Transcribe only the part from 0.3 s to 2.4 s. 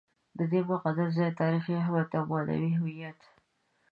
د دې مقدس ځای تاریخي اهمیت او